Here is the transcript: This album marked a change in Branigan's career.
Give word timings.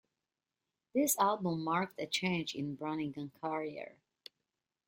This 0.95 1.15
album 1.19 1.63
marked 1.63 1.99
a 1.99 2.07
change 2.07 2.55
in 2.55 2.73
Branigan's 2.73 3.33
career. 3.39 3.97